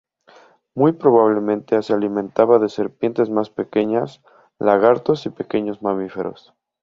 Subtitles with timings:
[0.73, 4.19] Muy probablemente se alimentaba de serpientes más pequeñas,
[4.57, 6.55] lagartos y pequeños mamíferos.